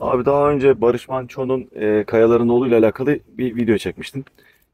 [0.00, 4.24] Abi daha önce Barış Manço'nun e, Kayaların Oğlu ile alakalı bir video çekmiştim.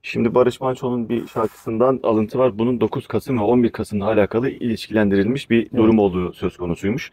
[0.03, 2.59] Şimdi Barış Manço'nun bir şarkısından alıntı var.
[2.59, 7.11] Bunun 9 Kasım ve 11 Kasım'la alakalı ilişkilendirilmiş bir durum olduğu söz konusuymuş.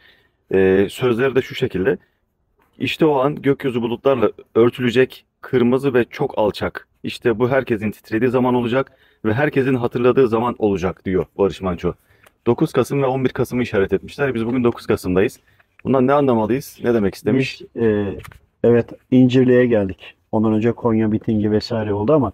[0.53, 1.97] E, sözleri de şu şekilde.
[2.79, 6.87] İşte o an gökyüzü bulutlarla örtülecek, kırmızı ve çok alçak.
[7.03, 8.91] İşte bu herkesin titrediği zaman olacak
[9.25, 11.93] ve herkesin hatırladığı zaman olacak diyor Barış Manço.
[12.45, 14.35] 9 Kasım ve 11 Kasım'ı işaret etmişler.
[14.35, 15.39] Biz bugün 9 Kasım'dayız.
[15.83, 16.79] Bundan ne anlamalıyız?
[16.83, 17.61] Ne demek istemiş?
[17.61, 18.15] Biz, e,
[18.63, 20.15] evet İncirli'ye geldik.
[20.31, 22.31] Ondan önce Konya mitingi vesaire oldu ama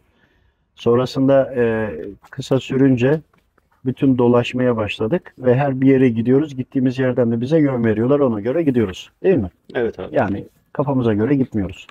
[0.75, 1.91] sonrasında e,
[2.29, 3.21] kısa sürünce
[3.85, 6.55] bütün dolaşmaya başladık ve her bir yere gidiyoruz.
[6.55, 8.19] Gittiğimiz yerden de bize yön veriyorlar.
[8.19, 9.11] Ona göre gidiyoruz.
[9.23, 9.49] Değil mi?
[9.75, 10.15] Evet abi.
[10.15, 11.87] Yani kafamıza göre gitmiyoruz.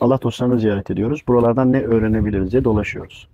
[0.00, 1.22] Allah dostlarını ziyaret ediyoruz.
[1.28, 3.28] Buralardan ne öğrenebiliriz diye dolaşıyoruz.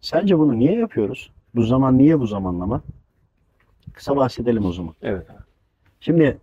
[0.00, 1.30] Sence bunu niye yapıyoruz?
[1.56, 2.82] Bu zaman niye bu zamanlama?
[3.92, 4.94] Kısa bahsedelim o zaman.
[5.02, 5.26] Evet.
[6.00, 6.38] Şimdi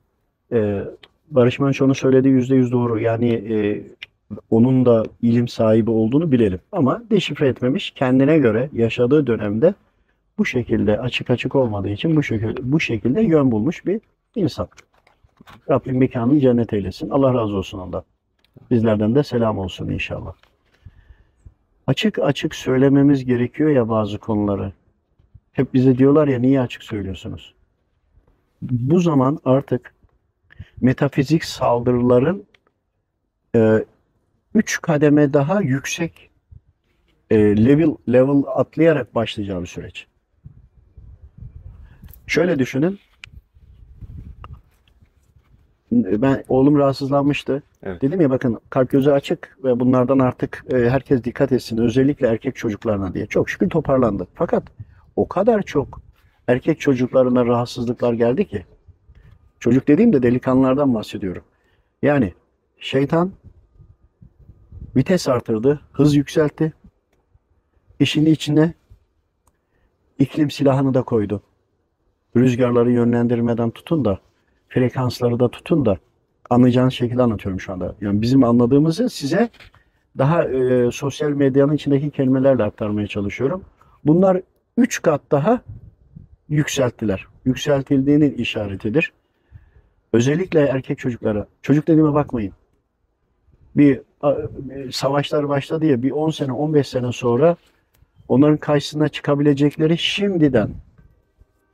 [0.52, 0.84] e,
[1.32, 3.00] Barış Manço'nun söylediği yüzde yüz doğru.
[3.00, 3.84] Yani e,
[4.50, 6.60] onun da ilim sahibi olduğunu bilelim.
[6.72, 7.92] Ama deşifre etmemiş.
[7.92, 9.74] Kendine göre yaşadığı dönemde
[10.38, 14.02] bu şekilde açık açık olmadığı için bu şekilde bu şekilde yön bulmuş bir
[14.36, 14.68] insan.
[15.70, 17.10] Rabbim mekanını cennet eylesin.
[17.10, 18.04] Allah razı olsun ondan.
[18.72, 20.34] Bizlerden de selam olsun inşallah.
[21.88, 24.72] Açık açık söylememiz gerekiyor ya bazı konuları.
[25.54, 27.54] Hep bize diyorlar ya niye açık söylüyorsunuz?
[28.62, 29.94] Bu zaman artık
[30.82, 32.46] metafizik saldırıların
[33.56, 33.86] e,
[34.56, 36.30] üç kademe daha yüksek
[37.30, 40.08] e, level level atlayarak başlayacağı bir süreç.
[42.28, 43.00] Şöyle düşünün.
[45.92, 47.64] Ben oğlum rahatsızlanmıştı.
[47.84, 48.02] Evet.
[48.02, 51.78] Dedim ya bakın kalp gözü açık ve bunlardan artık e, herkes dikkat etsin.
[51.78, 53.26] Özellikle erkek çocuklarına diye.
[53.26, 54.28] Çok şükür toparlandı.
[54.34, 54.64] Fakat
[55.16, 56.02] o kadar çok
[56.48, 58.66] erkek çocuklarına rahatsızlıklar geldi ki.
[59.60, 61.44] Çocuk dediğimde delikanlılardan bahsediyorum.
[62.02, 62.34] Yani
[62.80, 63.32] şeytan
[64.96, 66.74] vites artırdı, hız yükseltti.
[68.00, 68.74] İşin içine
[70.20, 71.44] iklim silahını da koydu.
[72.36, 74.20] Rüzgarları yönlendirmeden tutun da
[74.70, 75.98] frekansları da tutun da
[76.50, 77.96] anlayacağınız şekilde anlatıyorum şu anda.
[78.02, 79.50] Yani bizim anladığımızı size
[80.18, 83.66] daha e, sosyal medyanın içindeki kelimelerle aktarmaya çalışıyorum.
[84.06, 84.42] Bunlar
[84.78, 85.62] 3 kat daha
[86.50, 87.28] yükselttiler.
[87.46, 89.14] Yükseltildiğinin işaretidir.
[90.14, 91.48] Özellikle erkek çocuklara.
[91.62, 92.54] Çocuk dediğime bakmayın.
[93.76, 94.02] Bir
[94.92, 97.56] savaşlar başladı ya bir 10 sene 15 sene sonra
[98.28, 100.70] onların karşısına çıkabilecekleri şimdiden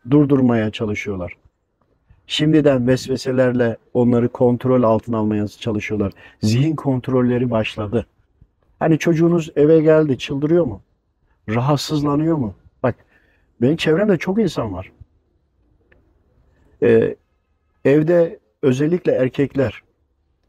[0.09, 1.38] durdurmaya çalışıyorlar.
[2.28, 6.12] Şimdiden vesveselerle onları kontrol altına almaya çalışıyorlar.
[6.42, 8.06] Zihin kontrolleri başladı.
[8.80, 10.82] Hani çocuğunuz eve geldi çıldırıyor mu?
[11.50, 12.54] Rahatsızlanıyor mu?
[13.62, 14.92] Benim çevremde çok insan var.
[16.84, 17.16] Ee,
[17.86, 19.84] evde özellikle erkekler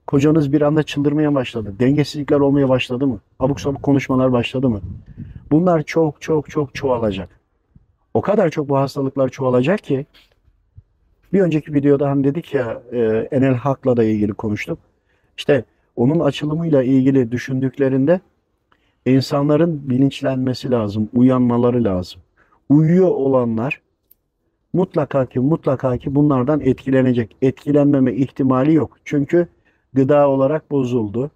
[0.07, 1.75] kocanız bir anda çıldırmaya başladı.
[1.81, 3.21] Dengesizlikler olmaya başladı mı?
[3.39, 4.81] Abuk sabuk konuşmalar başladı mı?
[5.51, 7.41] Bunlar çok çok çok çoğalacak.
[8.15, 10.07] O kadar çok bu hastalıklar çoğalacak ki
[11.33, 12.99] bir önceki videoda hani dedik ya e,
[13.31, 14.79] Enel Hak'la da ilgili konuştuk.
[15.37, 15.65] İşte
[15.97, 18.21] onun açılımıyla ilgili düşündüklerinde
[19.07, 22.21] insanların bilinçlenmesi lazım, uyanmaları lazım.
[22.71, 23.81] Uyuyor olanlar
[24.73, 27.37] mutlaka ki mutlaka ki bunlardan etkilenecek.
[27.43, 28.99] Etkilenmeme ihtimali yok.
[29.05, 29.49] Çünkü
[29.93, 31.31] gıda olarak bozuldu.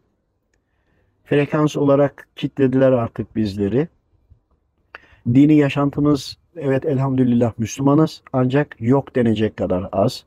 [1.24, 3.88] Frekans olarak kitlediler artık bizleri.
[5.26, 10.24] Dini yaşantımız evet elhamdülillah Müslümanız ancak yok denecek kadar az.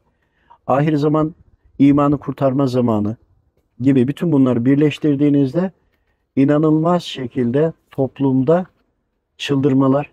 [0.67, 1.35] Ahir zaman
[1.79, 3.15] imanı kurtarma zamanı
[3.79, 5.71] gibi bütün bunları birleştirdiğinizde
[6.35, 8.65] inanılmaz şekilde toplumda
[9.37, 10.11] çıldırmalar,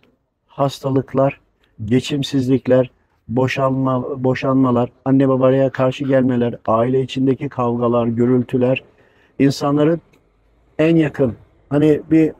[0.55, 1.41] hastalıklar,
[1.85, 2.91] geçimsizlikler,
[3.29, 8.85] boşanma, boşanmalar, anne babaya karşı gelmeler, aile içindeki kavgalar, gürültüler,
[9.39, 10.01] insanların
[10.79, 11.37] en yakın
[11.71, 12.33] hani bir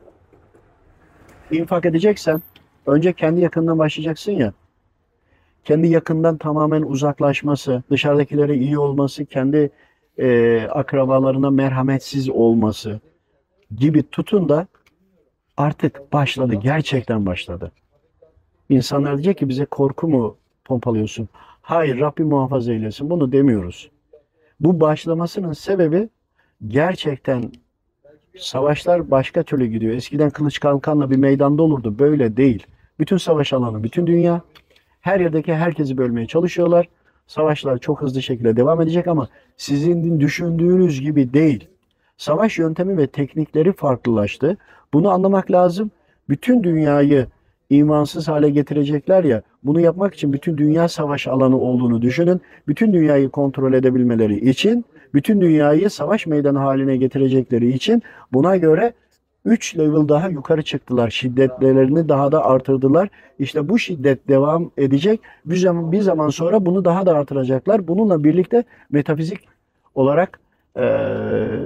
[1.51, 2.41] infak edeceksen
[2.85, 4.53] önce kendi yakından başlayacaksın ya.
[5.63, 9.69] Kendi yakından tamamen uzaklaşması, dışarıdakilere iyi olması, kendi
[10.17, 12.99] e, akrabalarına merhametsiz olması
[13.77, 14.67] gibi tutun da
[15.57, 16.55] artık başladı.
[16.55, 17.71] Gerçekten başladı.
[18.69, 21.29] İnsanlar diyecek ki bize korku mu pompalıyorsun?
[21.61, 23.09] Hayır Rabbim muhafaza eylesin.
[23.09, 23.89] Bunu demiyoruz.
[24.59, 26.09] Bu başlamasının sebebi
[26.67, 27.51] gerçekten
[28.37, 29.93] savaşlar başka türlü gidiyor.
[29.93, 31.99] Eskiden kılıç kalkanla bir meydanda olurdu.
[31.99, 32.67] Böyle değil.
[32.99, 34.41] Bütün savaş alanı, bütün dünya
[35.01, 36.89] her yerdeki herkesi bölmeye çalışıyorlar.
[37.27, 39.27] Savaşlar çok hızlı şekilde devam edecek ama
[39.57, 41.67] sizin düşündüğünüz gibi değil.
[42.17, 44.57] Savaş yöntemi ve teknikleri farklılaştı.
[44.93, 45.91] Bunu anlamak lazım.
[46.29, 47.27] Bütün dünyayı
[47.69, 52.41] imansız hale getirecekler ya Bunu yapmak için bütün dünya savaş alanı olduğunu düşünün.
[52.67, 58.03] Bütün dünyayı kontrol edebilmeleri için, bütün dünyayı savaş meydanı haline getirecekleri için
[58.33, 58.93] buna göre
[59.45, 61.09] 3 level daha yukarı çıktılar.
[61.09, 63.09] Şiddetlerini daha da artırdılar.
[63.39, 65.21] İşte bu şiddet devam edecek.
[65.45, 67.87] Bir zaman, bir zaman sonra bunu daha da artıracaklar.
[67.87, 69.39] Bununla birlikte metafizik
[69.95, 70.39] olarak
[70.77, 71.59] eee,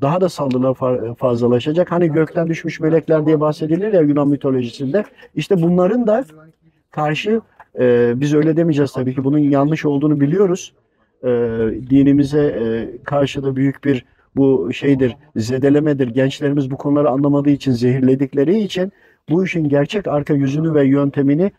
[0.00, 1.92] daha da saldırılar fa- fazlalaşacak.
[1.92, 5.04] Hani gökten düşmüş melekler diye bahsedilir ya Yunan mitolojisinde.
[5.34, 6.24] İşte bunların da
[6.90, 7.40] karşı
[7.78, 10.72] e, biz öyle demeyeceğiz tabii ki bunun yanlış olduğunu biliyoruz.
[11.22, 11.28] E,
[11.90, 14.04] dinimize e, karşı da büyük bir
[14.36, 16.08] bu şeydir, zedelemedir.
[16.08, 18.92] Gençlerimiz bu konuları anlamadığı için, zehirledikleri için
[19.28, 21.52] bu işin gerçek arka yüzünü ve yöntemini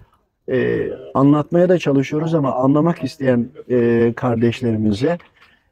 [0.52, 5.18] e, anlatmaya da çalışıyoruz ama anlamak isteyen e, kardeşlerimize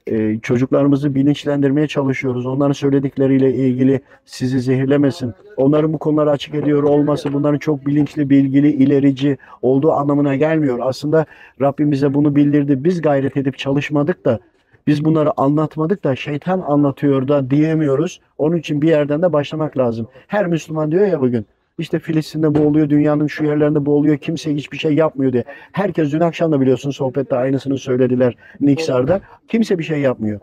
[0.10, 2.46] e, çocuklarımızı bilinçlendirmeye çalışıyoruz.
[2.46, 5.34] Onların söyledikleriyle ilgili sizi zehirlemesin.
[5.58, 10.80] Onların bu konuları açık ediyor olması bunların çok bilinçli, bilgili, ilerici olduğu anlamına gelmiyor.
[10.82, 11.26] Aslında
[11.62, 12.84] Rabbim bize bunu bildirdi.
[12.84, 14.40] Biz gayret edip çalışmadık da
[14.88, 18.22] biz bunları anlatmadık da şeytan anlatıyor da diyemiyoruz.
[18.38, 20.08] Onun için bir yerden de başlamak lazım.
[20.28, 21.46] Her Müslüman diyor ya bugün
[21.80, 25.44] işte Filistin'de bu oluyor, dünyanın şu yerlerinde bu oluyor, kimse hiçbir şey yapmıyor diye.
[25.72, 29.22] Herkes dün akşam da biliyorsun sohbette aynısını söylediler Niksar'da.
[29.48, 30.40] Kimse bir şey yapmıyor.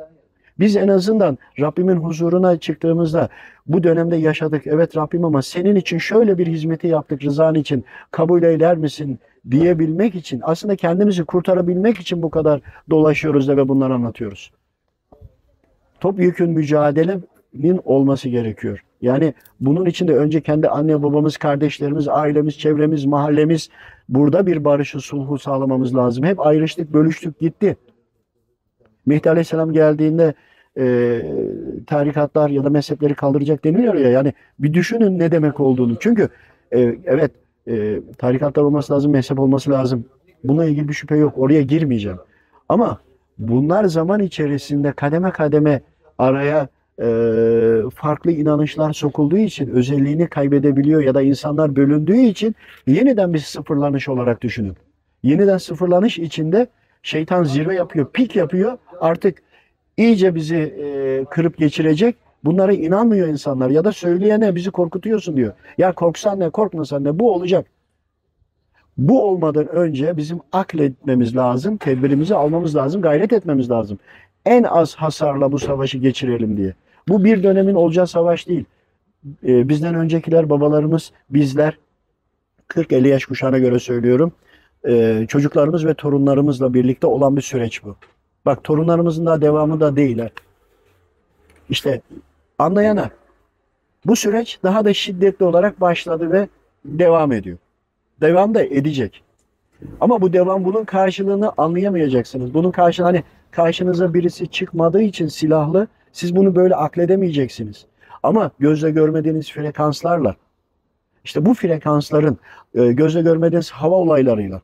[0.58, 3.28] Biz en azından Rabbimin huzuruna çıktığımızda
[3.66, 4.66] bu dönemde yaşadık.
[4.66, 9.18] Evet Rabbim ama senin için şöyle bir hizmeti yaptık rızan için kabul eder misin
[9.50, 12.60] diyebilmek için aslında kendimizi kurtarabilmek için bu kadar
[12.90, 14.52] dolaşıyoruz da ve bunları anlatıyoruz.
[16.00, 18.85] Topyekün mücadelenin olması gerekiyor.
[19.02, 23.68] Yani bunun için de önce kendi anne babamız, kardeşlerimiz, ailemiz, çevremiz, mahallemiz
[24.08, 26.24] burada bir barışı, sulhu sağlamamız lazım.
[26.24, 27.76] Hep ayrıştık, bölüştük gitti.
[29.06, 30.34] Mehdi Aleyhisselam geldiğinde
[30.78, 31.22] e,
[31.86, 34.10] tarikatlar ya da mezhepleri kaldıracak deniliyor ya.
[34.10, 35.96] Yani bir düşünün ne demek olduğunu.
[36.00, 36.28] Çünkü
[36.72, 37.30] e, evet
[37.68, 40.04] e, tarikatlar olması lazım, mezhep olması lazım.
[40.44, 41.34] Buna ilgili bir şüphe yok.
[41.36, 42.18] Oraya girmeyeceğim.
[42.68, 42.98] Ama
[43.38, 45.80] bunlar zaman içerisinde kademe kademe
[46.18, 46.68] araya
[47.94, 52.54] farklı inanışlar sokulduğu için özelliğini kaybedebiliyor ya da insanlar bölündüğü için
[52.86, 54.76] yeniden bir sıfırlanış olarak düşünün.
[55.22, 56.66] Yeniden sıfırlanış içinde
[57.02, 58.78] şeytan zirve yapıyor, pik yapıyor.
[59.00, 59.42] Artık
[59.96, 60.74] iyice bizi
[61.30, 62.16] kırıp geçirecek.
[62.44, 65.52] Bunlara inanmıyor insanlar ya da söyleyene bizi korkutuyorsun diyor.
[65.78, 67.66] Ya korksan ne korkmasan ne bu olacak.
[68.98, 73.98] Bu olmadan önce bizim akletmemiz lazım, tedbirimizi almamız lazım, gayret etmemiz lazım.
[74.44, 76.74] En az hasarla bu savaşı geçirelim diye.
[77.08, 78.64] Bu bir dönemin olacağı savaş değil.
[79.46, 81.78] Ee, bizden öncekiler, babalarımız, bizler
[82.68, 84.32] 40-50 yaş kuşağına göre söylüyorum.
[84.88, 87.96] ee, çocuklarımız ve torunlarımızla birlikte olan bir süreç bu.
[88.46, 90.18] Bak torunlarımızın daha devamı da değil.
[90.18, 90.28] ha.
[91.70, 92.00] İşte
[92.58, 93.10] anlayana
[94.06, 96.48] bu süreç daha da şiddetli olarak başladı ve
[96.84, 97.58] devam ediyor.
[98.20, 99.22] Devam da edecek.
[100.00, 102.54] Ama bu devam bunun karşılığını anlayamayacaksınız.
[102.54, 107.86] Bunun karşılığı hani karşınıza birisi çıkmadığı için silahlı siz bunu böyle akledemeyeceksiniz.
[108.22, 110.36] Ama gözle görmediğiniz frekanslarla
[111.24, 112.38] işte bu frekansların
[112.74, 114.60] e, gözle görmediğiniz hava olaylarıyla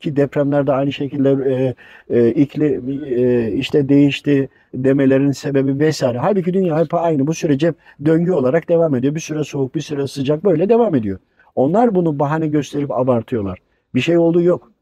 [0.00, 1.74] ki depremlerde aynı şekilde e,
[2.18, 6.18] e, iklim e, işte değişti demelerin sebebi vesaire.
[6.18, 9.14] Halbuki dünya hep aynı bu sürece döngü olarak devam ediyor.
[9.14, 11.18] Bir süre soğuk, bir süre sıcak böyle devam ediyor.
[11.54, 13.58] Onlar bunu bahane gösterip abartıyorlar.
[13.94, 14.72] Bir şey olduğu yok.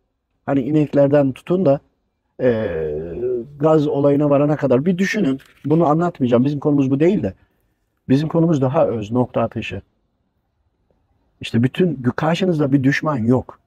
[0.46, 1.81] Hani ineklerden tutun da
[2.43, 2.67] e,
[3.60, 5.40] gaz olayına varana kadar bir düşünün.
[5.64, 6.44] Bunu anlatmayacağım.
[6.44, 7.34] Bizim konumuz bu değil de.
[8.08, 9.82] Bizim konumuz daha öz, nokta atışı.
[11.40, 13.58] İşte bütün karşınızda bir düşman yok.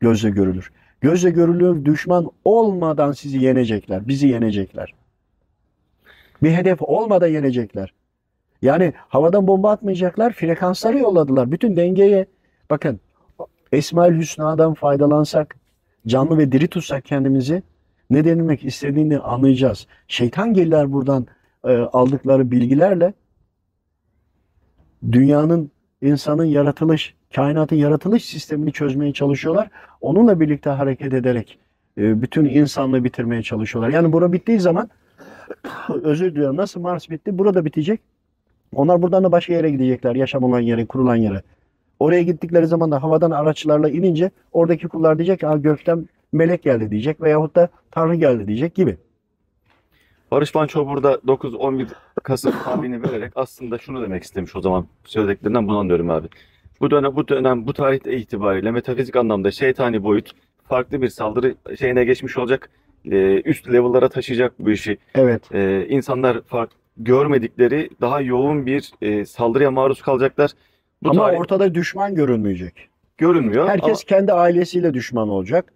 [0.00, 0.72] Gözle görülür.
[1.00, 4.08] Gözle görülür düşman olmadan sizi yenecekler.
[4.08, 4.94] Bizi yenecekler.
[6.42, 7.92] Bir hedef olmadan yenecekler.
[8.62, 10.32] Yani havadan bomba atmayacaklar.
[10.32, 11.52] Frekansları yolladılar.
[11.52, 12.26] Bütün dengeye
[12.70, 13.00] bakın
[13.72, 15.56] Esmaül Hüsna'dan faydalansak,
[16.06, 17.62] canlı ve diri tutsak kendimizi
[18.12, 19.86] ne denilmek istediğini anlayacağız.
[20.08, 21.26] Şeytan gelirler buradan
[21.64, 23.14] e, aldıkları bilgilerle
[25.12, 25.70] dünyanın,
[26.02, 29.68] insanın yaratılış, kainatın yaratılış sistemini çözmeye çalışıyorlar.
[30.00, 31.58] Onunla birlikte hareket ederek
[31.98, 33.90] e, bütün insanlığı bitirmeye çalışıyorlar.
[33.90, 34.90] Yani bura bittiği zaman
[36.02, 38.00] özür diliyorum nasıl Mars bitti burada bitecek.
[38.74, 40.14] Onlar buradan da başka yere gidecekler.
[40.14, 41.42] Yaşam olan yere, kurulan yere.
[41.98, 46.90] Oraya gittikleri zaman da havadan araçlarla inince oradaki kullar diyecek ki "Aa, gökten melek geldi
[46.90, 48.96] diyecek veyahut da Tanrı geldi diyecek gibi.
[50.30, 51.86] Barış Manço burada 9-11
[52.22, 56.26] Kasım tarihini vererek aslında şunu demek istemiş o zaman söylediklerinden bunu anlıyorum abi.
[56.80, 60.30] Bu dönem bu dönem bu tarihte itibariyle metafizik anlamda şeytani boyut
[60.68, 62.70] farklı bir saldırı şeyine geçmiş olacak.
[63.10, 64.98] Ee, üst level'lara taşıyacak bu işi.
[65.14, 65.42] Evet.
[65.54, 70.50] Ee, insanlar fark görmedikleri daha yoğun bir e, saldırıya maruz kalacaklar.
[71.02, 72.88] Bu Ama tarih- ortada düşman görünmeyecek.
[73.18, 73.68] görünmüyor.
[73.68, 75.72] Herkes kendi ailesiyle düşman olacak.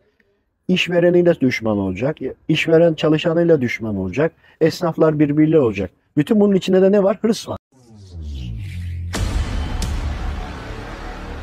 [0.69, 2.17] İşvereniyle düşman olacak.
[2.49, 4.33] İşveren çalışanıyla düşman olacak.
[4.61, 5.91] Esnaflar birbiriyle olacak.
[6.17, 7.19] Bütün bunun içinde de ne var?
[7.23, 7.56] Hırs var.